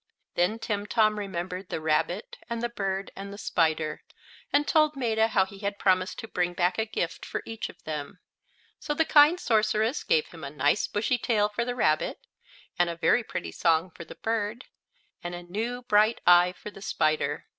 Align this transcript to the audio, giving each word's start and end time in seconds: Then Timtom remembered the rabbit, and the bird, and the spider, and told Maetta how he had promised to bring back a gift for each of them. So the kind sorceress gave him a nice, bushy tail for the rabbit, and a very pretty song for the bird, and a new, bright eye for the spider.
Then 0.33 0.57
Timtom 0.57 1.19
remembered 1.19 1.69
the 1.69 1.79
rabbit, 1.79 2.39
and 2.49 2.63
the 2.63 2.69
bird, 2.69 3.11
and 3.15 3.31
the 3.31 3.37
spider, 3.37 4.01
and 4.51 4.67
told 4.67 4.95
Maetta 4.95 5.27
how 5.27 5.45
he 5.45 5.59
had 5.59 5.77
promised 5.77 6.17
to 6.17 6.27
bring 6.27 6.53
back 6.55 6.79
a 6.79 6.87
gift 6.87 7.23
for 7.23 7.43
each 7.45 7.69
of 7.69 7.83
them. 7.83 8.19
So 8.79 8.95
the 8.95 9.05
kind 9.05 9.39
sorceress 9.39 10.03
gave 10.03 10.29
him 10.29 10.43
a 10.43 10.49
nice, 10.49 10.87
bushy 10.87 11.19
tail 11.19 11.49
for 11.49 11.63
the 11.63 11.75
rabbit, 11.75 12.17
and 12.79 12.89
a 12.89 12.95
very 12.95 13.23
pretty 13.23 13.51
song 13.51 13.91
for 13.91 14.03
the 14.03 14.15
bird, 14.15 14.65
and 15.23 15.35
a 15.35 15.43
new, 15.43 15.83
bright 15.83 16.19
eye 16.25 16.53
for 16.53 16.71
the 16.71 16.81
spider. 16.81 17.45